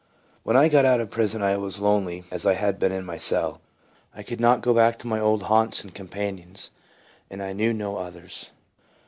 WHEN 0.41 0.55
I 0.57 0.67
got 0.67 0.83
out 0.83 0.99
of 0.99 1.11
prison 1.11 1.43
I 1.43 1.57
was 1.57 1.75
as 1.75 1.81
lonely 1.81 2.23
as 2.31 2.43
I 2.43 2.53
had 2.55 2.79
been 2.79 2.91
in 2.91 3.05
my 3.05 3.17
cell. 3.17 3.61
I 4.15 4.23
could 4.23 4.41
not 4.41 4.61
go 4.61 4.73
back 4.73 4.97
to 4.97 5.07
my 5.07 5.19
old 5.19 5.43
haunts 5.43 5.83
and 5.83 5.93
companions, 5.93 6.71
and 7.29 7.39
I 7.39 7.53
knew 7.53 7.71
no 7.71 7.97
others. 7.97 8.49